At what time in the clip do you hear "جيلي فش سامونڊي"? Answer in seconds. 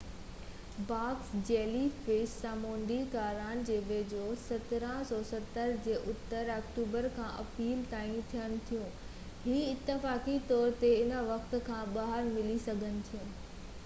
1.49-2.95